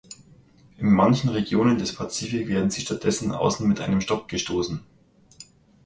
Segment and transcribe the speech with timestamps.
[0.79, 4.81] In manchen Regionen des Pazifik werden sie stattdessen außen mit einem Stock gestoßen.